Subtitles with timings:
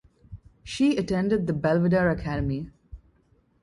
[0.63, 2.71] She attended the Belvedere Academy.